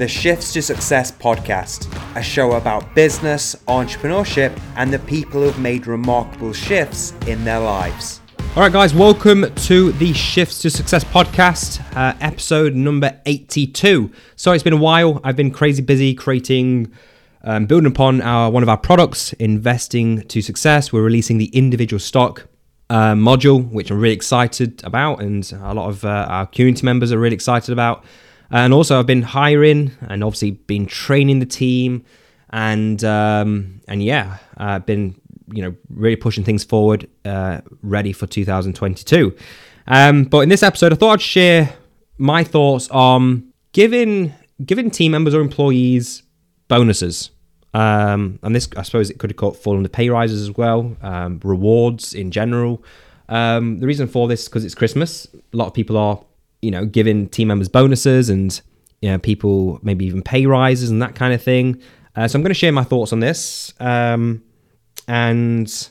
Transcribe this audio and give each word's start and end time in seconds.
the 0.00 0.08
Shifts 0.08 0.54
to 0.54 0.62
Success 0.62 1.12
podcast, 1.12 1.86
a 2.16 2.22
show 2.22 2.52
about 2.52 2.94
business, 2.94 3.54
entrepreneurship, 3.68 4.58
and 4.76 4.90
the 4.90 4.98
people 5.00 5.42
who've 5.42 5.58
made 5.58 5.86
remarkable 5.86 6.54
shifts 6.54 7.12
in 7.26 7.44
their 7.44 7.60
lives. 7.60 8.22
All 8.56 8.62
right, 8.62 8.72
guys, 8.72 8.94
welcome 8.94 9.54
to 9.54 9.92
the 9.92 10.14
Shifts 10.14 10.62
to 10.62 10.70
Success 10.70 11.04
podcast, 11.04 11.82
uh, 11.94 12.16
episode 12.22 12.74
number 12.74 13.20
82. 13.26 14.10
Sorry, 14.36 14.54
it's 14.54 14.64
been 14.64 14.72
a 14.72 14.78
while. 14.78 15.20
I've 15.22 15.36
been 15.36 15.50
crazy 15.50 15.82
busy 15.82 16.14
creating, 16.14 16.90
um, 17.44 17.66
building 17.66 17.90
upon 17.92 18.22
our 18.22 18.50
one 18.50 18.62
of 18.62 18.70
our 18.70 18.78
products, 18.78 19.34
Investing 19.34 20.22
to 20.28 20.40
Success. 20.40 20.94
We're 20.94 21.02
releasing 21.02 21.36
the 21.36 21.48
individual 21.54 22.00
stock 22.00 22.48
uh, 22.88 23.12
module, 23.12 23.70
which 23.70 23.90
I'm 23.90 24.00
really 24.00 24.14
excited 24.14 24.82
about, 24.82 25.20
and 25.20 25.52
a 25.60 25.74
lot 25.74 25.90
of 25.90 26.06
uh, 26.06 26.26
our 26.30 26.46
community 26.46 26.86
members 26.86 27.12
are 27.12 27.18
really 27.18 27.34
excited 27.34 27.70
about. 27.70 28.02
And 28.50 28.72
also, 28.72 28.98
I've 28.98 29.06
been 29.06 29.22
hiring 29.22 29.92
and 30.02 30.24
obviously 30.24 30.52
been 30.52 30.86
training 30.86 31.38
the 31.38 31.46
team, 31.46 32.04
and 32.50 33.02
um, 33.04 33.80
and 33.86 34.02
yeah, 34.02 34.38
I've 34.56 34.86
been 34.86 35.20
you 35.52 35.62
know 35.62 35.74
really 35.88 36.16
pushing 36.16 36.44
things 36.44 36.64
forward, 36.64 37.08
uh, 37.24 37.60
ready 37.82 38.12
for 38.12 38.26
2022. 38.26 39.36
Um, 39.86 40.24
but 40.24 40.40
in 40.40 40.48
this 40.48 40.62
episode, 40.62 40.92
I 40.92 40.96
thought 40.96 41.12
I'd 41.14 41.22
share 41.22 41.72
my 42.18 42.44
thoughts 42.44 42.88
on 42.90 43.52
giving 43.72 44.34
giving 44.64 44.90
team 44.90 45.12
members 45.12 45.34
or 45.34 45.40
employees 45.40 46.22
bonuses. 46.68 47.30
Um, 47.72 48.40
and 48.42 48.54
this, 48.54 48.68
I 48.76 48.82
suppose, 48.82 49.10
it 49.10 49.18
could 49.18 49.30
have 49.30 49.36
caught 49.36 49.56
fall 49.56 49.76
under 49.76 49.88
pay 49.88 50.08
rises 50.08 50.42
as 50.42 50.56
well, 50.56 50.96
um, 51.02 51.40
rewards 51.44 52.14
in 52.14 52.30
general. 52.30 52.82
Um, 53.28 53.78
the 53.78 53.86
reason 53.86 54.08
for 54.08 54.26
this 54.26 54.48
because 54.48 54.64
it's 54.64 54.74
Christmas. 54.74 55.28
A 55.52 55.56
lot 55.56 55.68
of 55.68 55.74
people 55.74 55.96
are 55.96 56.20
you 56.62 56.70
know, 56.70 56.84
giving 56.84 57.28
team 57.28 57.48
members 57.48 57.68
bonuses 57.68 58.30
and 58.30 58.60
you 59.00 59.10
know, 59.10 59.18
people 59.18 59.78
maybe 59.82 60.04
even 60.04 60.22
pay 60.22 60.46
rises 60.46 60.90
and 60.90 61.00
that 61.00 61.14
kind 61.14 61.32
of 61.32 61.42
thing. 61.42 61.80
Uh, 62.16 62.28
so 62.28 62.36
I'm 62.36 62.42
going 62.42 62.50
to 62.50 62.54
share 62.54 62.72
my 62.72 62.84
thoughts 62.84 63.12
on 63.12 63.20
this, 63.20 63.72
um, 63.80 64.42
and 65.08 65.90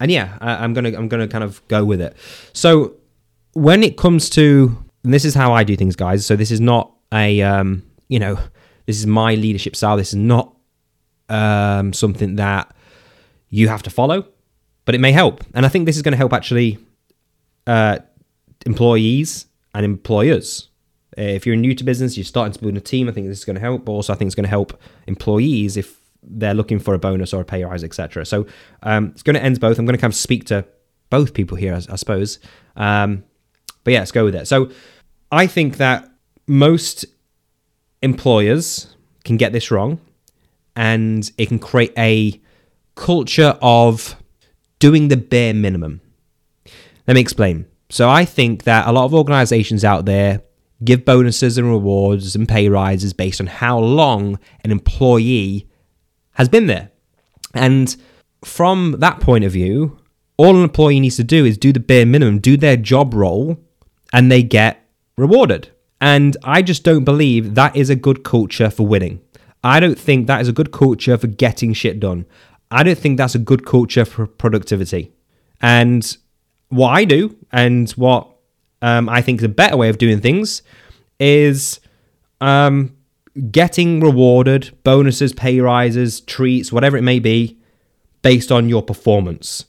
and 0.00 0.10
yeah, 0.10 0.38
I, 0.40 0.64
am 0.64 0.72
gonna 0.72 0.96
I'm 0.96 1.08
gonna 1.08 1.28
kind 1.28 1.44
of 1.44 1.66
go 1.68 1.84
with 1.84 2.00
it. 2.00 2.16
So 2.52 2.96
when 3.52 3.82
it 3.82 3.96
comes 3.96 4.30
to 4.30 4.76
this 5.02 5.24
is 5.24 5.34
how 5.34 5.52
I 5.52 5.64
do 5.64 5.76
things, 5.76 5.96
guys. 5.96 6.26
So 6.26 6.36
this 6.36 6.50
is 6.50 6.60
not 6.60 6.92
a 7.12 7.42
um, 7.42 7.82
you 8.08 8.18
know 8.18 8.38
this 8.86 8.98
is 8.98 9.06
my 9.06 9.34
leadership 9.34 9.76
style. 9.76 9.96
This 9.96 10.10
is 10.10 10.16
not 10.16 10.54
um, 11.28 11.92
something 11.92 12.36
that 12.36 12.74
you 13.50 13.68
have 13.68 13.82
to 13.84 13.90
follow, 13.90 14.26
but 14.84 14.94
it 14.94 15.00
may 15.00 15.12
help. 15.12 15.44
And 15.54 15.64
I 15.64 15.68
think 15.68 15.86
this 15.86 15.96
is 15.96 16.02
going 16.02 16.12
to 16.12 16.18
help 16.18 16.32
actually 16.32 16.78
uh, 17.66 17.98
employees 18.66 19.46
and 19.74 19.84
employers. 19.84 20.68
Uh, 21.18 21.22
if 21.22 21.46
you're 21.46 21.56
new 21.56 21.74
to 21.74 21.84
business, 21.84 22.16
you're 22.16 22.24
starting 22.24 22.52
to 22.52 22.60
build 22.60 22.76
a 22.76 22.80
team, 22.80 23.08
I 23.08 23.12
think 23.12 23.26
this 23.26 23.38
is 23.38 23.44
going 23.44 23.54
to 23.54 23.60
help. 23.60 23.84
But 23.84 23.92
also, 23.92 24.12
I 24.12 24.16
think 24.16 24.28
it's 24.28 24.34
going 24.34 24.44
to 24.44 24.50
help 24.50 24.80
employees 25.06 25.76
if 25.76 26.00
they're 26.22 26.54
looking 26.54 26.78
for 26.78 26.94
a 26.94 26.98
bonus 26.98 27.32
or 27.32 27.40
a 27.40 27.44
pay 27.44 27.64
rise, 27.64 27.82
etc. 27.82 28.24
So 28.26 28.46
um, 28.82 29.08
it's 29.08 29.22
going 29.22 29.34
to 29.34 29.42
end 29.42 29.58
both. 29.60 29.78
I'm 29.78 29.86
going 29.86 29.96
to 29.96 30.00
kind 30.00 30.12
of 30.12 30.16
speak 30.16 30.44
to 30.46 30.64
both 31.08 31.34
people 31.34 31.56
here, 31.56 31.74
I, 31.74 31.78
I 31.92 31.96
suppose. 31.96 32.38
Um, 32.76 33.24
but 33.84 33.92
yeah, 33.92 34.00
let's 34.00 34.12
go 34.12 34.24
with 34.24 34.34
it. 34.34 34.46
So 34.46 34.70
I 35.32 35.46
think 35.46 35.78
that 35.78 36.08
most 36.46 37.04
employers 38.02 38.94
can 39.24 39.36
get 39.36 39.52
this 39.52 39.70
wrong, 39.70 40.00
and 40.76 41.30
it 41.36 41.46
can 41.46 41.58
create 41.58 41.92
a 41.98 42.40
culture 42.94 43.58
of 43.60 44.16
doing 44.78 45.08
the 45.08 45.16
bare 45.16 45.54
minimum. 45.54 46.00
Let 47.06 47.14
me 47.14 47.20
explain. 47.20 47.66
So 47.90 48.08
I 48.08 48.24
think 48.24 48.64
that 48.64 48.86
a 48.86 48.92
lot 48.92 49.04
of 49.04 49.14
organizations 49.14 49.84
out 49.84 50.04
there 50.04 50.42
give 50.82 51.04
bonuses 51.04 51.58
and 51.58 51.68
rewards 51.68 52.34
and 52.34 52.48
pay 52.48 52.68
rises 52.68 53.12
based 53.12 53.40
on 53.40 53.46
how 53.46 53.78
long 53.78 54.38
an 54.64 54.70
employee 54.70 55.68
has 56.32 56.48
been 56.48 56.66
there. 56.66 56.90
And 57.52 57.94
from 58.44 58.96
that 59.00 59.20
point 59.20 59.44
of 59.44 59.52
view, 59.52 59.98
all 60.36 60.56
an 60.56 60.62
employee 60.62 61.00
needs 61.00 61.16
to 61.16 61.24
do 61.24 61.44
is 61.44 61.58
do 61.58 61.72
the 61.72 61.80
bare 61.80 62.06
minimum, 62.06 62.38
do 62.38 62.56
their 62.56 62.76
job 62.76 63.12
role, 63.12 63.58
and 64.12 64.30
they 64.30 64.42
get 64.42 64.82
rewarded. 65.18 65.68
And 66.00 66.36
I 66.42 66.62
just 66.62 66.82
don't 66.82 67.04
believe 67.04 67.56
that 67.56 67.76
is 67.76 67.90
a 67.90 67.96
good 67.96 68.24
culture 68.24 68.70
for 68.70 68.86
winning. 68.86 69.20
I 69.62 69.80
don't 69.80 69.98
think 69.98 70.26
that 70.26 70.40
is 70.40 70.48
a 70.48 70.52
good 70.52 70.72
culture 70.72 71.18
for 71.18 71.26
getting 71.26 71.74
shit 71.74 72.00
done. 72.00 72.24
I 72.70 72.82
don't 72.82 72.96
think 72.96 73.18
that's 73.18 73.34
a 73.34 73.38
good 73.38 73.66
culture 73.66 74.06
for 74.06 74.26
productivity. 74.26 75.12
And 75.60 76.16
what 76.70 76.90
I 76.90 77.04
do 77.04 77.36
and 77.52 77.90
what 77.92 78.28
um, 78.82 79.08
I 79.08 79.20
think 79.20 79.40
is 79.40 79.44
a 79.44 79.48
better 79.48 79.76
way 79.76 79.88
of 79.88 79.98
doing 79.98 80.20
things 80.20 80.62
is 81.18 81.80
um, 82.40 82.96
getting 83.50 84.00
rewarded, 84.00 84.76
bonuses, 84.82 85.32
pay 85.32 85.60
rises, 85.60 86.20
treats, 86.22 86.72
whatever 86.72 86.96
it 86.96 87.02
may 87.02 87.18
be, 87.18 87.58
based 88.22 88.50
on 88.50 88.68
your 88.68 88.82
performance. 88.82 89.66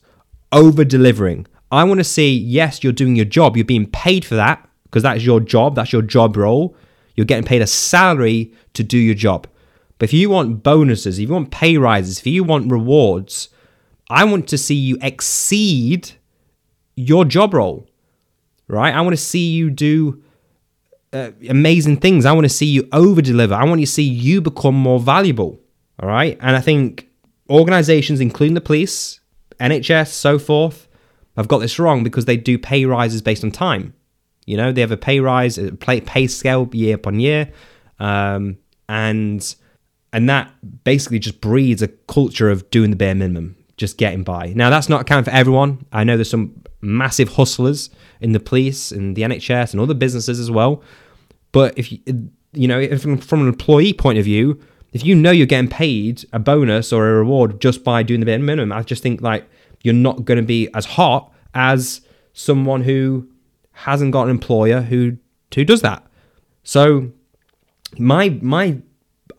Over 0.51 0.83
delivering. 0.85 1.47
I 1.71 1.83
want 1.85 1.99
to 1.99 2.03
see, 2.03 2.35
yes, 2.35 2.83
you're 2.83 2.93
doing 2.93 3.15
your 3.15 3.25
job, 3.25 3.55
you're 3.55 3.65
being 3.65 3.89
paid 3.89 4.25
for 4.25 4.35
that 4.35 4.67
because 4.83 5.03
that's 5.03 5.23
your 5.23 5.39
job, 5.39 5.75
that's 5.75 5.93
your 5.93 6.01
job 6.01 6.35
role. 6.35 6.75
You're 7.15 7.25
getting 7.25 7.45
paid 7.45 7.61
a 7.61 7.67
salary 7.67 8.53
to 8.73 8.83
do 8.83 8.97
your 8.97 9.15
job. 9.15 9.47
But 9.97 10.09
if 10.09 10.13
you 10.13 10.29
want 10.29 10.63
bonuses, 10.63 11.19
if 11.19 11.27
you 11.27 11.33
want 11.33 11.51
pay 11.51 11.77
rises, 11.77 12.19
if 12.19 12.27
you 12.27 12.43
want 12.43 12.71
rewards, 12.71 13.49
I 14.09 14.25
want 14.25 14.47
to 14.49 14.57
see 14.57 14.75
you 14.75 14.97
exceed 15.01 16.11
your 16.95 17.25
job 17.25 17.53
role, 17.53 17.87
right? 18.67 18.93
I 18.93 19.01
want 19.01 19.13
to 19.13 19.21
see 19.21 19.51
you 19.51 19.69
do 19.69 20.21
uh, 21.13 21.31
amazing 21.49 21.97
things. 21.97 22.25
I 22.25 22.31
want 22.31 22.45
to 22.45 22.49
see 22.49 22.65
you 22.65 22.87
over 22.91 23.21
deliver. 23.21 23.53
I 23.53 23.63
want 23.65 23.81
to 23.81 23.87
see 23.87 24.03
you 24.03 24.41
become 24.41 24.75
more 24.75 24.99
valuable, 24.99 25.59
all 26.01 26.07
right? 26.07 26.37
And 26.41 26.55
I 26.55 26.61
think 26.61 27.09
organizations, 27.49 28.19
including 28.19 28.53
the 28.53 28.61
police, 28.61 29.19
NHS, 29.59 30.07
so 30.07 30.39
forth, 30.39 30.87
have 31.37 31.47
got 31.47 31.59
this 31.59 31.79
wrong 31.79 32.03
because 32.03 32.25
they 32.25 32.37
do 32.37 32.57
pay 32.57 32.85
rises 32.85 33.21
based 33.21 33.43
on 33.43 33.51
time. 33.51 33.93
You 34.45 34.57
know, 34.57 34.71
they 34.71 34.81
have 34.81 34.91
a 34.91 34.97
pay 34.97 35.19
rise, 35.19 35.57
a 35.57 35.71
pay 35.73 36.27
scale 36.27 36.69
year 36.73 36.95
upon 36.95 37.19
year, 37.19 37.51
um, 37.99 38.57
and 38.89 39.55
and 40.13 40.29
that 40.29 40.51
basically 40.83 41.19
just 41.19 41.39
breeds 41.39 41.81
a 41.81 41.87
culture 41.87 42.49
of 42.49 42.69
doing 42.69 42.89
the 42.89 42.97
bare 42.97 43.15
minimum, 43.15 43.55
just 43.81 43.97
getting 43.97 44.23
by. 44.23 44.53
Now, 44.55 44.69
that's 44.69 44.87
not 44.87 45.01
accounting 45.01 45.25
for 45.25 45.35
everyone. 45.35 45.85
I 45.91 46.05
know 46.05 46.15
there's 46.15 46.29
some 46.29 46.63
massive 46.79 47.29
hustlers 47.29 47.89
in 48.21 48.31
the 48.31 48.39
police 48.39 48.91
and 48.91 49.15
the 49.15 49.23
NHS 49.23 49.73
and 49.73 49.81
other 49.81 49.93
businesses 49.93 50.39
as 50.39 50.49
well. 50.49 50.81
But 51.51 51.77
if 51.77 51.91
you, 51.91 51.99
you 52.53 52.67
know, 52.67 52.79
if 52.79 53.01
from 53.01 53.41
an 53.41 53.47
employee 53.47 53.93
point 53.93 54.19
of 54.19 54.25
view, 54.25 54.61
if 54.93 55.03
you 55.03 55.15
know 55.15 55.31
you're 55.31 55.47
getting 55.47 55.69
paid 55.69 56.23
a 56.31 56.39
bonus 56.39 56.93
or 56.93 57.09
a 57.09 57.13
reward 57.13 57.59
just 57.59 57.83
by 57.83 58.03
doing 58.03 58.19
the 58.19 58.25
bare 58.25 58.39
minimum, 58.39 58.71
I 58.71 58.83
just 58.83 59.03
think 59.03 59.21
like 59.21 59.49
you're 59.83 59.93
not 59.93 60.25
going 60.25 60.37
to 60.37 60.45
be 60.45 60.69
as 60.73 60.85
hot 60.85 61.33
as 61.53 62.01
someone 62.33 62.83
who 62.83 63.27
hasn't 63.71 64.11
got 64.11 64.23
an 64.23 64.29
employer 64.29 64.81
who 64.81 65.17
who 65.55 65.65
does 65.65 65.81
that. 65.81 66.05
So 66.63 67.11
my 67.97 68.29
my 68.41 68.77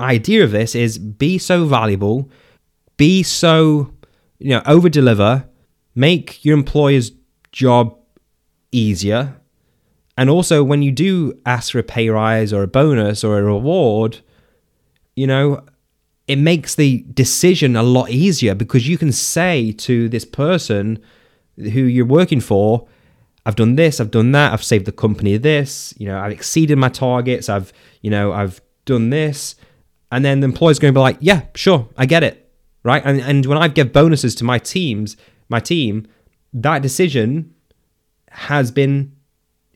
idea 0.01 0.43
of 0.43 0.51
this 0.51 0.75
is 0.75 0.99
be 0.99 1.39
so 1.39 1.65
valuable, 1.65 2.29
be 2.97 3.23
so 3.23 3.92
you 4.43 4.51
know 4.51 4.63
over 4.67 4.89
deliver, 4.89 5.49
make 5.95 6.45
your 6.45 6.57
employer's 6.57 7.13
job 7.53 7.97
easier. 8.71 9.37
And 10.17 10.29
also, 10.29 10.63
when 10.63 10.83
you 10.83 10.93
do 10.93 11.39
ask 11.47 11.73
for 11.73 11.79
a 11.79 11.83
pay 11.83 12.09
rise 12.09 12.53
or 12.53 12.63
a 12.63 12.69
bonus 12.69 13.25
or 13.25 13.39
a 13.39 13.43
reward, 13.43 14.21
you 15.17 15.27
know, 15.27 15.65
it 16.29 16.37
makes 16.37 16.75
the 16.75 17.05
decision 17.13 17.77
a 17.77 17.83
lot 17.83 18.11
easier 18.11 18.55
because 18.55 18.89
you 18.89 18.99
can 18.99 19.13
say 19.13 19.73
to 19.73 20.09
this 20.09 20.25
person 20.25 21.03
who 21.57 21.83
you're 21.83 22.07
working 22.07 22.41
for, 22.41 22.87
I've 23.45 23.57
done 23.57 23.77
this, 23.77 24.01
I've 24.01 24.11
done 24.11 24.33
that, 24.33 24.53
I've 24.53 24.63
saved 24.63 24.85
the 24.85 24.93
company 24.93 25.37
this, 25.37 25.95
you 25.99 26.07
know, 26.07 26.19
I've 26.19 26.33
exceeded 26.33 26.79
my 26.79 26.89
targets, 26.89 27.49
I've, 27.49 27.73
you 28.01 28.11
know, 28.11 28.33
I've 28.33 28.61
done 28.85 29.11
this. 29.11 29.57
And 30.11 30.25
then 30.25 30.41
the 30.41 30.45
employer's 30.45 30.79
going 30.79 30.93
to 30.93 30.99
be 30.99 31.03
like, 31.03 31.17
yeah, 31.21 31.43
sure, 31.55 31.89
I 31.97 32.07
get 32.07 32.23
it. 32.23 32.42
Right. 32.85 33.03
And, 33.05 33.21
and 33.21 33.47
when 33.47 33.59
I 33.59 33.69
give 33.69 33.93
bonuses 33.93 34.35
to 34.37 34.45
my 34.45 34.59
teams, 34.59 35.17
my 35.49 35.61
team, 35.61 36.07
that 36.53 36.83
decision 36.83 37.55
has 38.31 38.71
been 38.71 39.13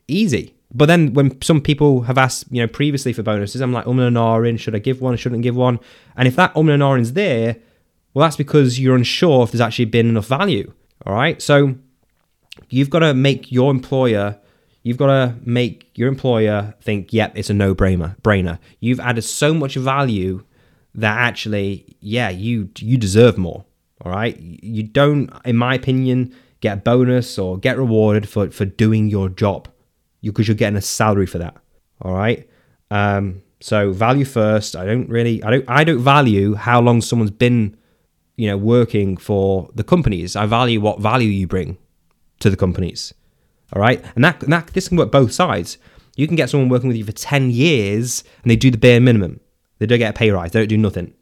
easy. 0.07 0.55
But 0.73 0.87
then 0.87 1.13
when 1.13 1.41
some 1.41 1.61
people 1.61 2.01
have 2.01 2.17
asked, 2.17 2.45
you 2.51 2.61
know, 2.61 2.67
previously 2.67 3.13
for 3.13 3.23
bonuses, 3.23 3.61
I'm 3.61 3.71
like, 3.71 3.87
um 3.87 3.99
and 3.99 4.17
ahhing, 4.17 4.59
should 4.59 4.75
I 4.75 4.79
give 4.79 5.01
one, 5.01 5.15
shouldn't 5.15 5.41
give 5.41 5.55
one? 5.55 5.79
And 6.15 6.27
if 6.27 6.35
that 6.35 6.55
um 6.55 6.69
and 6.69 6.83
ahhing's 6.83 7.13
there, 7.13 7.57
well, 8.13 8.25
that's 8.25 8.35
because 8.35 8.79
you're 8.79 8.95
unsure 8.95 9.43
if 9.43 9.51
there's 9.51 9.61
actually 9.61 9.85
been 9.85 10.09
enough 10.09 10.27
value. 10.27 10.73
All 11.05 11.13
right. 11.13 11.41
So 11.41 11.75
you've 12.69 12.89
got 12.89 12.99
to 12.99 13.13
make 13.13 13.51
your 13.51 13.71
employer, 13.71 14.37
you've 14.83 14.97
got 14.97 15.07
to 15.07 15.35
make 15.45 15.91
your 15.95 16.09
employer 16.09 16.75
think, 16.81 17.13
yep, 17.13 17.31
it's 17.37 17.49
a 17.49 17.53
no 17.53 17.73
brainer. 17.73 18.19
Brainer. 18.21 18.59
You've 18.79 18.99
added 18.99 19.21
so 19.21 19.53
much 19.53 19.75
value 19.75 20.43
that 20.97 21.17
actually, 21.17 21.95
yeah, 21.99 22.29
you 22.29 22.69
you 22.79 22.97
deserve 22.97 23.37
more. 23.37 23.65
All 24.01 24.11
right. 24.11 24.37
You 24.39 24.83
don't, 24.83 25.31
in 25.45 25.57
my 25.57 25.75
opinion, 25.75 26.35
get 26.61 26.77
a 26.77 26.81
bonus 26.81 27.39
or 27.39 27.57
get 27.57 27.77
rewarded 27.77 28.29
for, 28.29 28.51
for 28.51 28.65
doing 28.65 29.09
your 29.09 29.29
job 29.29 29.67
because 30.21 30.47
you, 30.47 30.53
are 30.53 30.57
getting 30.57 30.77
a 30.77 30.81
salary 30.81 31.25
for 31.25 31.37
that. 31.39 31.55
All 32.01 32.13
right. 32.13 32.47
Um, 32.91 33.41
So 33.59 33.91
value 33.91 34.25
first. 34.25 34.75
I 34.75 34.85
don't 34.85 35.09
really 35.09 35.41
I 35.43 35.49
don't 35.49 35.65
I 35.67 35.83
don't 35.83 35.99
value 35.99 36.55
how 36.55 36.79
long 36.79 37.01
someone's 37.01 37.31
been, 37.31 37.75
you 38.35 38.47
know, 38.47 38.57
working 38.57 39.17
for 39.17 39.69
the 39.73 39.83
companies. 39.83 40.35
I 40.35 40.45
value 40.45 40.79
what 40.79 40.99
value 40.99 41.29
you 41.29 41.47
bring 41.47 41.77
to 42.39 42.49
the 42.49 42.57
companies. 42.57 43.13
All 43.73 43.81
right? 43.81 44.03
And 44.15 44.23
that, 44.23 44.43
and 44.43 44.53
that 44.53 44.67
this 44.67 44.87
can 44.87 44.97
work 44.97 45.11
both 45.11 45.31
sides. 45.31 45.77
You 46.15 46.27
can 46.27 46.35
get 46.35 46.49
someone 46.49 46.69
working 46.69 46.87
with 46.87 46.97
you 46.97 47.03
for 47.03 47.11
10 47.11 47.51
years 47.51 48.23
and 48.43 48.49
they 48.49 48.55
do 48.55 48.71
the 48.71 48.77
bare 48.77 49.01
minimum. 49.01 49.39
They 49.79 49.85
don't 49.85 49.99
get 49.99 50.15
a 50.15 50.17
pay 50.17 50.31
rise, 50.31 50.51
they 50.51 50.59
don't 50.59 50.67
do 50.67 50.77
nothing. 50.77 51.13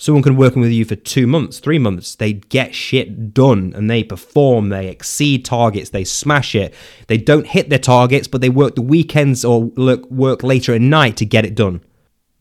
Someone 0.00 0.22
can 0.22 0.36
work 0.36 0.56
with 0.56 0.70
you 0.70 0.86
for 0.86 0.96
two 0.96 1.26
months, 1.26 1.58
three 1.58 1.78
months. 1.78 2.14
They 2.14 2.32
get 2.32 2.74
shit 2.74 3.34
done 3.34 3.74
and 3.76 3.90
they 3.90 4.02
perform. 4.02 4.70
They 4.70 4.88
exceed 4.88 5.44
targets. 5.44 5.90
They 5.90 6.04
smash 6.04 6.54
it. 6.54 6.72
They 7.06 7.18
don't 7.18 7.46
hit 7.46 7.68
their 7.68 7.78
targets, 7.78 8.26
but 8.26 8.40
they 8.40 8.48
work 8.48 8.76
the 8.76 8.80
weekends 8.80 9.44
or 9.44 9.64
work 9.64 10.42
later 10.42 10.72
at 10.72 10.80
night 10.80 11.18
to 11.18 11.26
get 11.26 11.44
it 11.44 11.54
done. 11.54 11.82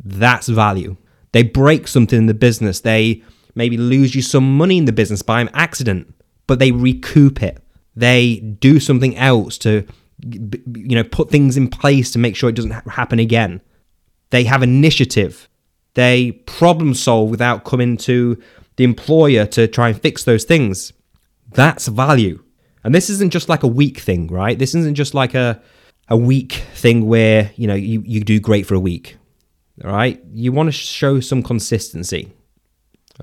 That's 0.02 0.48
value. 0.48 0.96
They 1.34 1.44
break 1.44 1.90
something 1.90 2.18
in 2.18 2.26
the 2.28 2.34
business. 2.34 2.80
They 2.80 3.24
maybe 3.56 3.76
lose 3.76 4.16
you 4.16 4.22
some 4.22 4.56
money 4.56 4.78
in 4.78 4.86
the 4.86 4.94
business 4.94 5.22
by 5.22 5.42
an 5.42 5.50
accident, 5.54 6.16
but 6.48 6.60
they 6.60 6.72
recoup 6.72 7.44
it. 7.44 7.62
They 7.94 8.38
do 8.38 8.80
something 8.80 9.18
else 9.18 9.58
to, 9.58 9.86
you 10.24 10.96
know, 10.96 11.04
put 11.04 11.30
things 11.30 11.58
in 11.58 11.70
place 11.70 12.10
to 12.12 12.20
make 12.20 12.38
sure 12.38 12.50
it 12.50 12.56
doesn't 12.56 12.88
happen 12.88 13.20
again. 13.20 13.60
They 14.30 14.46
have 14.46 14.64
initiative 14.64 15.49
they 16.00 16.32
problem 16.32 16.94
solve 16.94 17.30
without 17.30 17.66
coming 17.66 17.98
to 17.98 18.42
the 18.78 18.86
employer 18.86 19.46
to 19.46 19.68
try 19.68 19.90
and 19.90 20.02
fix 20.02 20.24
those 20.24 20.46
things. 20.46 20.94
That's 21.52 21.90
value. 21.90 22.42
And 22.86 22.96
this 22.96 23.10
isn't 23.10 23.34
just 23.34 23.50
like 23.50 23.64
a 23.64 23.68
week 23.68 24.00
thing, 24.00 24.28
right? 24.28 24.58
This 24.58 24.74
isn't 24.74 24.96
just 24.96 25.14
like 25.14 25.36
a 25.36 25.62
a 26.08 26.16
week 26.16 26.54
thing 26.74 27.06
where, 27.06 27.52
you 27.56 27.68
know, 27.68 27.76
you, 27.76 28.02
you 28.06 28.24
do 28.24 28.40
great 28.40 28.66
for 28.66 28.76
a 28.76 28.80
week. 28.80 29.18
All 29.84 29.92
right. 29.92 30.24
You 30.32 30.54
want 30.54 30.68
to 30.68 30.72
show 30.72 31.20
some 31.20 31.44
consistency. 31.44 32.32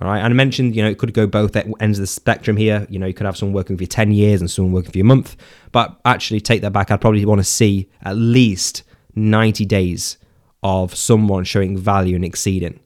All 0.00 0.08
right. 0.08 0.19
And 0.19 0.26
I 0.26 0.34
mentioned, 0.34 0.76
you 0.76 0.82
know, 0.82 0.90
it 0.90 0.99
could 0.99 1.14
go 1.14 1.26
both 1.26 1.56
ends 1.56 1.99
of 1.99 2.02
the 2.02 2.06
spectrum 2.06 2.58
here. 2.58 2.87
You 2.90 2.99
know, 2.99 3.06
you 3.06 3.14
could 3.14 3.26
have 3.26 3.38
someone 3.38 3.55
working 3.55 3.79
for 3.79 3.84
you 3.84 3.88
10 3.88 4.12
years 4.12 4.40
and 4.40 4.50
someone 4.50 4.72
working 4.72 4.93
for 4.93 4.99
you 4.99 5.05
a 5.05 5.06
month. 5.06 5.34
But 5.72 5.99
actually, 6.05 6.43
take 6.43 6.61
that 6.61 6.75
back. 6.75 6.90
I'd 6.90 7.00
probably 7.00 7.25
want 7.25 7.40
to 7.40 7.44
see 7.44 7.88
at 8.02 8.17
least 8.17 8.82
90 9.14 9.64
days 9.64 10.19
of 10.66 10.96
someone 10.96 11.44
showing 11.44 11.78
value 11.78 12.16
and 12.16 12.24
exceeding. 12.24 12.80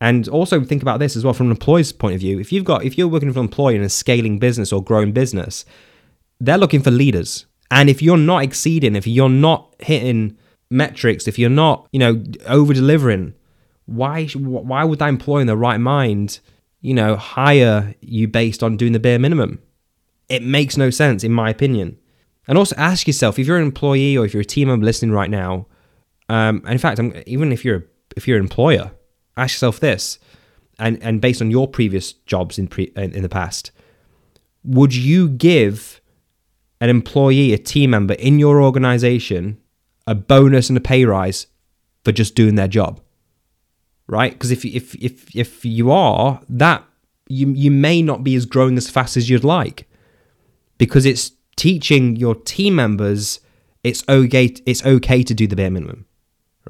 And 0.00 0.26
also 0.28 0.64
think 0.64 0.82
about 0.82 0.98
this 0.98 1.14
as 1.14 1.24
well 1.24 1.32
from 1.32 1.46
an 1.46 1.52
employer's 1.52 1.92
point 1.92 2.14
of 2.14 2.20
view. 2.20 2.40
If 2.40 2.52
you've 2.52 2.64
got 2.64 2.84
if 2.84 2.98
you're 2.98 3.06
working 3.06 3.32
for 3.32 3.38
an 3.38 3.44
employer 3.44 3.76
in 3.76 3.82
a 3.82 3.88
scaling 3.88 4.40
business 4.40 4.72
or 4.72 4.82
growing 4.82 5.12
business, 5.12 5.64
they're 6.40 6.58
looking 6.58 6.82
for 6.82 6.90
leaders. 6.90 7.46
And 7.70 7.88
if 7.88 8.02
you're 8.02 8.16
not 8.16 8.42
exceeding, 8.42 8.96
if 8.96 9.06
you're 9.06 9.28
not 9.28 9.72
hitting 9.78 10.36
metrics, 10.70 11.28
if 11.28 11.38
you're 11.38 11.50
not, 11.50 11.86
you 11.92 12.00
know, 12.00 12.24
over 12.46 12.74
delivering, 12.74 13.34
why 13.86 14.26
why 14.26 14.82
would 14.82 14.98
that 14.98 15.08
employer 15.08 15.42
in 15.42 15.46
the 15.46 15.56
right 15.56 15.78
mind, 15.78 16.40
you 16.80 16.94
know, 16.94 17.14
hire 17.14 17.94
you 18.00 18.26
based 18.26 18.64
on 18.64 18.76
doing 18.76 18.92
the 18.92 18.98
bare 18.98 19.20
minimum? 19.20 19.60
It 20.28 20.42
makes 20.42 20.76
no 20.76 20.90
sense 20.90 21.22
in 21.22 21.32
my 21.32 21.50
opinion. 21.50 21.96
And 22.48 22.58
also 22.58 22.74
ask 22.76 23.06
yourself 23.06 23.38
if 23.38 23.46
you're 23.46 23.58
an 23.58 23.62
employee 23.62 24.16
or 24.16 24.24
if 24.24 24.34
you're 24.34 24.40
a 24.40 24.56
team 24.56 24.66
member 24.66 24.84
listening 24.84 25.12
right 25.12 25.30
now, 25.30 25.66
um, 26.30 26.62
and 26.64 26.74
in 26.74 26.78
fact, 26.78 27.00
I'm, 27.00 27.12
even 27.26 27.50
if 27.50 27.64
you're 27.64 27.84
if 28.16 28.28
you're 28.28 28.36
an 28.36 28.44
employer, 28.44 28.92
ask 29.36 29.56
yourself 29.56 29.80
this, 29.80 30.20
and 30.78 31.02
and 31.02 31.20
based 31.20 31.42
on 31.42 31.50
your 31.50 31.66
previous 31.66 32.12
jobs 32.12 32.56
in 32.56 32.68
pre, 32.68 32.92
in, 32.94 33.12
in 33.12 33.22
the 33.22 33.28
past, 33.28 33.72
would 34.62 34.94
you 34.94 35.28
give 35.28 36.00
an 36.80 36.88
employee, 36.88 37.52
a 37.52 37.58
team 37.58 37.90
member 37.90 38.14
in 38.14 38.38
your 38.38 38.62
organization, 38.62 39.60
a 40.06 40.14
bonus 40.14 40.68
and 40.68 40.78
a 40.78 40.80
pay 40.80 41.04
rise 41.04 41.48
for 42.04 42.12
just 42.12 42.36
doing 42.36 42.54
their 42.54 42.68
job? 42.68 43.00
Right? 44.06 44.32
Because 44.32 44.52
if 44.52 44.64
if 44.64 44.94
if 44.94 45.34
if 45.34 45.64
you 45.64 45.90
are 45.90 46.40
that, 46.48 46.84
you 47.28 47.48
you 47.48 47.72
may 47.72 48.02
not 48.02 48.22
be 48.22 48.36
as 48.36 48.46
growing 48.46 48.76
as 48.76 48.88
fast 48.88 49.16
as 49.16 49.28
you'd 49.28 49.42
like, 49.42 49.88
because 50.78 51.06
it's 51.06 51.32
teaching 51.56 52.14
your 52.14 52.36
team 52.36 52.76
members 52.76 53.40
it's 53.82 54.02
okay 54.08 54.54
it's 54.66 54.84
okay 54.86 55.22
to 55.22 55.34
do 55.34 55.46
the 55.46 55.56
bare 55.56 55.70
minimum 55.70 56.06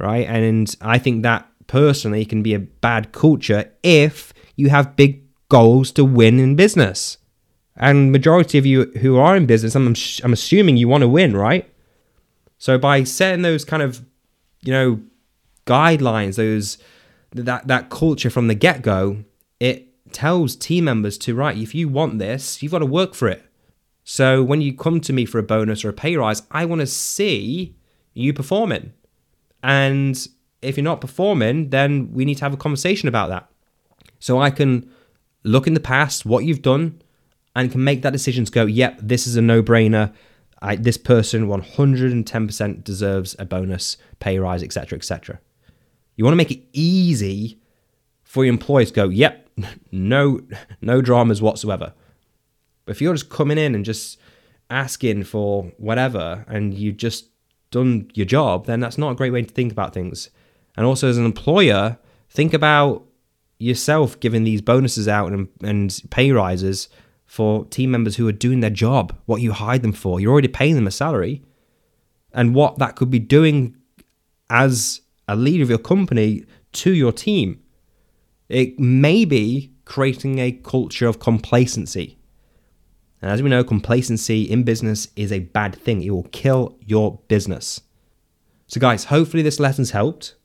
right? 0.01 0.27
And 0.27 0.75
I 0.81 0.99
think 0.99 1.23
that 1.23 1.47
personally 1.67 2.25
can 2.25 2.43
be 2.43 2.55
a 2.55 2.59
bad 2.59 3.13
culture 3.13 3.73
if 3.83 4.33
you 4.57 4.71
have 4.71 4.97
big 4.97 5.23
goals 5.49 5.93
to 5.93 6.05
win 6.05 6.39
in 6.39 6.57
business. 6.57 7.19
And 7.77 8.13
majority 8.13 8.59
of 8.59 8.67
you 8.67 8.87
who 9.01 9.17
are 9.17 9.37
in 9.37 9.47
business, 9.47 9.75
I'm, 9.75 9.95
I'm 10.25 10.33
assuming 10.33 10.77
you 10.77 10.89
want 10.89 11.03
to 11.03 11.09
win, 11.09 11.37
right? 11.37 11.71
So 12.59 12.77
by 12.77 13.05
setting 13.05 13.43
those 13.43 13.65
kind 13.65 13.83
of, 13.83 14.05
you 14.63 14.73
know, 14.73 15.01
guidelines, 15.67 16.37
those 16.37 16.79
that 17.33 17.69
that 17.69 17.91
culture 17.91 18.29
from 18.29 18.49
the 18.49 18.55
get 18.55 18.83
go, 18.83 19.25
it 19.61 20.13
tells 20.13 20.57
team 20.57 20.85
members 20.85 21.17
to 21.19 21.35
right. 21.35 21.57
If 21.57 21.75
you 21.75 21.89
want 21.89 22.19
this, 22.19 22.63
you've 22.63 22.73
got 22.73 22.81
to 22.81 22.87
work 22.87 23.15
for 23.15 23.29
it. 23.29 23.45
So 24.05 24.43
when 24.43 24.61
you 24.61 24.77
come 24.77 25.01
to 25.03 25.13
me 25.13 25.25
for 25.25 25.39
a 25.39 25.43
bonus 25.43 25.85
or 25.85 25.91
a 25.91 25.93
pay 25.93 26.17
rise, 26.17 26.43
I 26.51 26.65
want 26.65 26.81
to 26.81 26.87
see 26.87 27.77
you 28.13 28.33
performing. 28.33 28.93
And 29.63 30.17
if 30.63 30.77
you're 30.77 30.85
not 30.85 31.01
performing, 31.01 31.71
then 31.71 32.13
we 32.13 32.25
need 32.25 32.37
to 32.37 32.45
have 32.45 32.55
a 32.55 32.59
conversation 32.59 33.09
about 33.09 33.29
that. 33.29 33.49
So 34.19 34.41
I 34.41 34.51
can 34.51 34.91
look 35.43 35.67
in 35.67 35.75
the 35.75 35.81
past, 35.81 36.27
what 36.27 36.45
you've 36.45 36.63
done, 36.63 37.01
and 37.57 37.73
can 37.73 37.83
make 37.83 38.03
that 38.03 38.13
decision 38.13 38.45
to 38.45 38.53
go, 38.53 38.67
yep, 38.67 38.99
this 39.03 39.27
is 39.27 39.37
a 39.37 39.43
no 39.43 39.63
brainer. 39.63 40.13
This 40.79 40.99
person 40.99 41.49
110% 41.49 42.85
deserves 42.85 43.35
a 43.39 43.45
bonus, 43.45 43.97
pay 44.19 44.39
rise, 44.39 44.63
etc., 44.63 44.97
etc. 44.97 45.41
You 46.17 46.25
want 46.25 46.35
to 46.35 46.37
make 46.37 46.51
it 46.51 46.63
easy 46.73 47.59
for 48.23 48.45
your 48.45 48.53
employees 48.53 48.91
to 48.91 48.95
go, 48.95 49.09
yep, 49.09 49.49
no, 49.93 50.41
no 50.81 51.01
dramas 51.01 51.43
whatsoever. 51.43 51.95
But 52.85 52.93
if 52.93 53.01
you're 53.01 53.15
just 53.15 53.31
coming 53.31 53.59
in 53.59 53.75
and 53.75 53.85
just 53.85 54.19
asking 54.69 55.25
for 55.25 55.65
whatever, 55.79 56.45
and 56.47 56.75
you 56.75 56.93
just 56.93 57.27
done 57.71 58.11
your 58.15 58.27
job, 58.27 58.67
then 58.67 58.81
that's 58.81 58.99
not 58.99 59.13
a 59.13 59.15
great 59.15 59.33
way 59.33 59.43
to 59.43 59.53
think 59.53 59.73
about 59.73 59.95
things. 59.95 60.31
And 60.77 60.87
also, 60.87 61.09
as 61.09 61.19
an 61.19 61.25
employer, 61.25 61.99
think 62.29 62.55
about 62.55 63.05
yourself 63.59 64.19
giving 64.21 64.45
these 64.45 64.63
bonuses 64.63 65.07
out 65.07 65.33
and, 65.33 65.49
and 65.63 66.01
pay 66.11 66.33
rises 66.33 66.89
for 67.27 67.65
team 67.67 67.91
members 67.91 68.17
who 68.17 68.27
are 68.27 68.33
doing 68.33 68.61
their 68.61 68.71
job, 68.71 69.17
what 69.27 69.41
you 69.41 69.53
hired 69.53 69.83
them 69.83 69.93
for. 69.93 70.19
You're 70.21 70.33
already 70.33 70.49
paying 70.49 70.75
them 70.75 70.87
a 70.87 70.91
salary. 70.91 71.43
And 72.33 72.55
what 72.55 72.79
that 72.79 72.97
could 72.97 73.11
be 73.11 73.19
doing 73.19 73.77
as 74.49 75.03
a 75.29 75.37
leader 75.37 75.63
of 75.63 75.69
your 75.69 75.79
company 75.79 76.45
to 76.73 76.93
your 76.93 77.13
team. 77.13 77.61
It 78.49 78.79
may 78.79 79.25
be 79.25 79.73
creating 79.85 80.39
a 80.39 80.53
culture 80.53 81.07
of 81.07 81.21
complacency 81.21 82.19
and 83.23 83.31
as 83.31 83.43
we 83.43 83.51
know, 83.51 83.63
complacency 83.63 84.43
in 84.43 84.63
business 84.63 85.09
is 85.15 85.31
a 85.31 85.41
bad 85.41 85.75
thing. 85.75 86.03
It 86.03 86.11
will 86.11 86.29
kill 86.33 86.79
your 86.87 87.21
business. 87.29 87.81
So, 88.67 88.81
guys, 88.81 89.05
hopefully 89.05 89.43
this 89.43 89.61
lesson's 89.61 89.91
helped. 89.91 90.37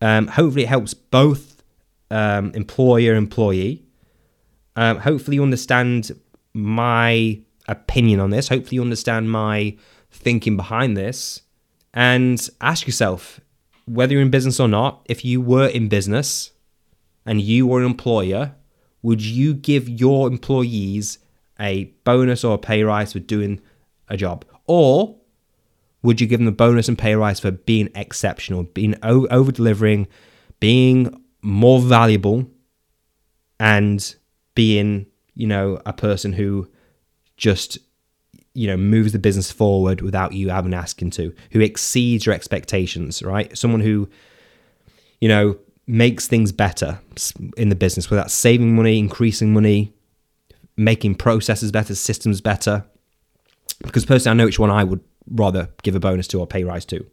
Um, 0.00 0.26
hopefully, 0.26 0.64
it 0.64 0.68
helps 0.68 0.94
both 0.94 1.62
um, 2.10 2.52
employer 2.54 3.14
employee. 3.14 3.84
Um, 4.76 4.98
hopefully, 4.98 5.36
you 5.36 5.42
understand 5.42 6.10
my 6.52 7.40
opinion 7.66 8.20
on 8.20 8.30
this. 8.30 8.48
Hopefully, 8.48 8.76
you 8.76 8.82
understand 8.82 9.30
my 9.30 9.76
thinking 10.10 10.56
behind 10.56 10.96
this. 10.96 11.42
And 11.94 12.46
ask 12.60 12.86
yourself 12.86 13.40
whether 13.86 14.12
you're 14.12 14.22
in 14.22 14.30
business 14.30 14.60
or 14.60 14.68
not, 14.68 15.04
if 15.06 15.24
you 15.24 15.40
were 15.40 15.66
in 15.66 15.88
business 15.88 16.50
and 17.24 17.40
you 17.40 17.66
were 17.66 17.80
an 17.80 17.86
employer, 17.86 18.54
would 19.02 19.22
you 19.22 19.54
give 19.54 19.88
your 19.88 20.28
employees 20.28 21.18
a 21.62 21.84
bonus 22.04 22.44
or 22.44 22.56
a 22.56 22.58
pay 22.58 22.82
rise 22.82 23.12
for 23.12 23.20
doing 23.20 23.60
a 24.08 24.16
job? 24.16 24.44
Or 24.66 25.16
would 26.02 26.20
you 26.20 26.26
give 26.26 26.40
them 26.40 26.48
a 26.48 26.52
bonus 26.52 26.88
and 26.88 26.98
pay 26.98 27.14
rise 27.14 27.40
for 27.40 27.52
being 27.52 27.88
exceptional, 27.94 28.64
being 28.64 28.96
over 29.02 29.52
delivering, 29.52 30.08
being 30.60 31.22
more 31.40 31.80
valuable, 31.80 32.50
and 33.60 34.14
being, 34.54 35.06
you 35.34 35.46
know, 35.46 35.80
a 35.86 35.92
person 35.92 36.32
who 36.32 36.68
just, 37.36 37.78
you 38.54 38.66
know, 38.66 38.76
moves 38.76 39.12
the 39.12 39.18
business 39.18 39.52
forward 39.52 40.00
without 40.00 40.32
you 40.32 40.48
having 40.48 40.74
asking 40.74 41.10
to, 41.10 41.32
who 41.52 41.60
exceeds 41.60 42.26
your 42.26 42.34
expectations, 42.34 43.22
right? 43.22 43.56
Someone 43.56 43.80
who, 43.80 44.08
you 45.20 45.28
know, 45.28 45.56
makes 45.86 46.26
things 46.26 46.50
better 46.50 47.00
in 47.56 47.68
the 47.68 47.76
business 47.76 48.10
without 48.10 48.30
saving 48.30 48.74
money, 48.74 48.98
increasing 48.98 49.52
money, 49.52 49.92
making 50.76 51.16
processes 51.16 51.72
better, 51.72 51.94
systems 51.94 52.40
better. 52.40 52.84
Because 53.82 54.04
personally, 54.04 54.34
I 54.34 54.38
know 54.38 54.46
which 54.46 54.58
one 54.58 54.70
I 54.70 54.84
would 54.84 55.00
rather 55.30 55.68
give 55.82 55.94
a 55.94 56.00
bonus 56.00 56.28
to 56.28 56.40
or 56.40 56.46
pay 56.46 56.64
rise 56.64 56.84
to. 56.86 57.06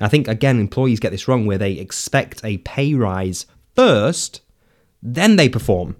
I 0.00 0.08
think, 0.08 0.28
again, 0.28 0.60
employees 0.60 1.00
get 1.00 1.10
this 1.10 1.26
wrong 1.26 1.46
where 1.46 1.58
they 1.58 1.72
expect 1.72 2.44
a 2.44 2.58
pay 2.58 2.94
rise 2.94 3.46
first, 3.74 4.42
then 5.02 5.36
they 5.36 5.48
perform. 5.48 5.96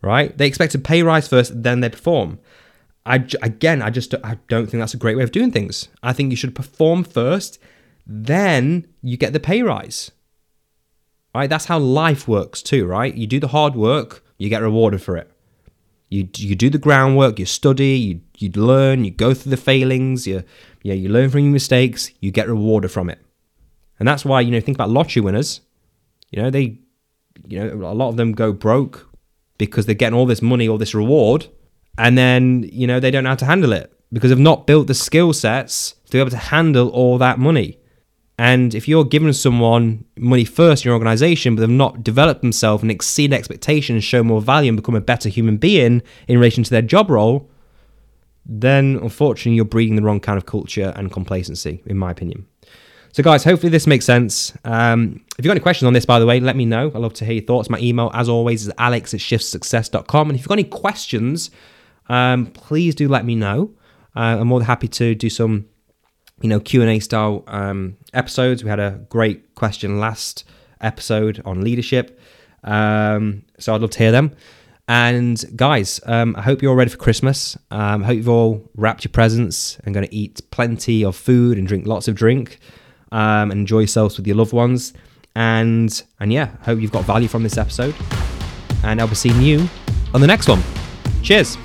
Right? 0.00 0.36
They 0.36 0.46
expect 0.46 0.74
a 0.74 0.78
pay 0.78 1.02
rise 1.02 1.28
first, 1.28 1.62
then 1.62 1.80
they 1.80 1.90
perform. 1.90 2.38
I, 3.04 3.26
again, 3.42 3.82
I 3.82 3.90
just 3.90 4.14
I 4.22 4.38
don't 4.48 4.70
think 4.70 4.80
that's 4.80 4.94
a 4.94 4.98
great 4.98 5.16
way 5.16 5.24
of 5.24 5.32
doing 5.32 5.50
things. 5.50 5.88
I 6.02 6.12
think 6.12 6.30
you 6.30 6.36
should 6.36 6.54
perform 6.54 7.04
first, 7.04 7.58
then 8.06 8.86
you 9.02 9.16
get 9.16 9.32
the 9.32 9.40
pay 9.40 9.62
rise. 9.62 10.12
Right? 11.34 11.50
That's 11.50 11.64
how 11.64 11.78
life 11.78 12.28
works 12.28 12.62
too, 12.62 12.86
right? 12.86 13.14
You 13.14 13.26
do 13.26 13.40
the 13.40 13.48
hard 13.48 13.74
work, 13.74 14.24
you 14.38 14.48
get 14.48 14.62
rewarded 14.62 15.02
for 15.02 15.16
it. 15.16 15.31
You, 16.12 16.28
you 16.36 16.54
do 16.54 16.68
the 16.68 16.76
groundwork, 16.76 17.38
you 17.38 17.46
study, 17.46 17.96
you, 17.96 18.20
you 18.36 18.50
learn, 18.50 19.02
you 19.02 19.10
go 19.10 19.32
through 19.32 19.48
the 19.48 19.56
failings, 19.56 20.26
you, 20.26 20.44
yeah, 20.82 20.92
you 20.92 21.08
learn 21.08 21.30
from 21.30 21.40
your 21.40 21.52
mistakes, 21.52 22.10
you 22.20 22.30
get 22.30 22.48
rewarded 22.48 22.90
from 22.90 23.08
it. 23.08 23.18
And 23.98 24.06
that's 24.06 24.22
why, 24.22 24.42
you 24.42 24.50
know, 24.50 24.60
think 24.60 24.76
about 24.76 24.90
lottery 24.90 25.22
winners. 25.22 25.62
You 26.30 26.42
know, 26.42 26.50
they, 26.50 26.80
you 27.48 27.58
know, 27.58 27.86
a 27.86 27.94
lot 27.94 28.10
of 28.10 28.16
them 28.16 28.32
go 28.32 28.52
broke 28.52 29.08
because 29.56 29.86
they're 29.86 29.94
getting 29.94 30.18
all 30.18 30.26
this 30.26 30.42
money, 30.42 30.68
all 30.68 30.76
this 30.76 30.94
reward, 30.94 31.46
and 31.96 32.18
then, 32.18 32.68
you 32.70 32.86
know, 32.86 33.00
they 33.00 33.10
don't 33.10 33.24
know 33.24 33.30
how 33.30 33.36
to 33.36 33.46
handle 33.46 33.72
it 33.72 33.90
because 34.12 34.28
they've 34.30 34.38
not 34.38 34.66
built 34.66 34.88
the 34.88 34.94
skill 34.94 35.32
sets 35.32 35.94
to 36.06 36.12
be 36.12 36.18
able 36.18 36.30
to 36.30 36.36
handle 36.36 36.90
all 36.90 37.16
that 37.16 37.38
money. 37.38 37.78
And 38.42 38.74
if 38.74 38.88
you're 38.88 39.04
giving 39.04 39.32
someone 39.32 40.04
money 40.16 40.44
first 40.44 40.84
in 40.84 40.88
your 40.88 40.94
organization, 40.94 41.54
but 41.54 41.60
they've 41.60 41.70
not 41.70 42.02
developed 42.02 42.40
themselves 42.40 42.82
and 42.82 42.90
exceed 42.90 43.32
expectations, 43.32 44.02
show 44.02 44.24
more 44.24 44.42
value, 44.42 44.68
and 44.68 44.76
become 44.76 44.96
a 44.96 45.00
better 45.00 45.28
human 45.28 45.58
being 45.58 46.02
in 46.26 46.38
relation 46.38 46.64
to 46.64 46.70
their 46.70 46.82
job 46.82 47.08
role, 47.08 47.48
then 48.44 48.98
unfortunately 49.00 49.54
you're 49.54 49.64
breeding 49.64 49.94
the 49.94 50.02
wrong 50.02 50.18
kind 50.18 50.38
of 50.38 50.44
culture 50.44 50.92
and 50.96 51.12
complacency, 51.12 51.84
in 51.86 51.96
my 51.96 52.10
opinion. 52.10 52.44
So, 53.12 53.22
guys, 53.22 53.44
hopefully 53.44 53.70
this 53.70 53.86
makes 53.86 54.04
sense. 54.04 54.52
Um, 54.64 55.24
if 55.38 55.44
you've 55.44 55.46
got 55.46 55.52
any 55.52 55.60
questions 55.60 55.86
on 55.86 55.92
this, 55.92 56.04
by 56.04 56.18
the 56.18 56.26
way, 56.26 56.40
let 56.40 56.56
me 56.56 56.64
know. 56.64 56.88
I'd 56.88 57.00
love 57.00 57.14
to 57.14 57.24
hear 57.24 57.34
your 57.34 57.44
thoughts. 57.44 57.70
My 57.70 57.78
email, 57.78 58.10
as 58.12 58.28
always, 58.28 58.66
is 58.66 58.72
alex 58.76 59.14
at 59.14 59.20
shiftsuccess.com. 59.20 60.30
And 60.30 60.34
if 60.34 60.42
you've 60.42 60.48
got 60.48 60.54
any 60.54 60.64
questions, 60.64 61.52
um, 62.08 62.46
please 62.46 62.96
do 62.96 63.06
let 63.06 63.24
me 63.24 63.36
know. 63.36 63.70
Uh, 64.16 64.40
I'm 64.40 64.48
more 64.48 64.58
than 64.58 64.66
happy 64.66 64.88
to 64.88 65.14
do 65.14 65.30
some, 65.30 65.66
you 66.42 66.48
know, 66.48 66.60
Q 66.60 66.82
and 66.82 66.90
A 66.90 66.98
style 67.00 67.44
um, 67.46 67.96
episodes. 68.12 68.62
We 68.62 68.70
had 68.70 68.80
a 68.80 69.00
great 69.08 69.54
question 69.54 69.98
last 69.98 70.44
episode 70.80 71.40
on 71.44 71.62
leadership, 71.62 72.20
um, 72.64 73.44
so 73.58 73.74
I'd 73.74 73.80
love 73.80 73.90
to 73.90 73.98
hear 73.98 74.12
them. 74.12 74.34
And 74.88 75.42
guys, 75.56 76.00
um, 76.06 76.34
I 76.36 76.42
hope 76.42 76.60
you're 76.60 76.70
all 76.70 76.76
ready 76.76 76.90
for 76.90 76.96
Christmas. 76.96 77.56
Um, 77.70 78.02
I 78.02 78.06
hope 78.06 78.16
you've 78.16 78.28
all 78.28 78.68
wrapped 78.74 79.04
your 79.04 79.12
presents 79.12 79.78
and 79.84 79.94
going 79.94 80.06
to 80.06 80.14
eat 80.14 80.42
plenty 80.50 81.04
of 81.04 81.16
food 81.16 81.56
and 81.56 81.66
drink 81.66 81.86
lots 81.86 82.08
of 82.08 82.14
drink 82.14 82.58
um, 83.12 83.50
and 83.50 83.60
enjoy 83.60 83.80
yourselves 83.80 84.16
with 84.16 84.26
your 84.26 84.36
loved 84.36 84.52
ones. 84.52 84.92
And 85.34 86.02
and 86.20 86.32
yeah, 86.32 86.50
hope 86.62 86.80
you've 86.80 86.92
got 86.92 87.04
value 87.04 87.28
from 87.28 87.42
this 87.42 87.56
episode. 87.56 87.94
And 88.84 89.00
I'll 89.00 89.08
be 89.08 89.14
seeing 89.14 89.40
you 89.40 89.68
on 90.12 90.20
the 90.20 90.26
next 90.26 90.48
one. 90.48 90.62
Cheers. 91.22 91.56